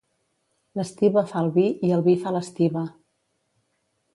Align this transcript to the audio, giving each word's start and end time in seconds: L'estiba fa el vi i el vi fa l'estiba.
L'estiba 0.79 1.23
fa 1.33 1.43
el 1.45 1.51
vi 1.57 1.65
i 1.89 1.91
el 1.99 2.03
vi 2.09 2.15
fa 2.25 2.33
l'estiba. 2.37 2.85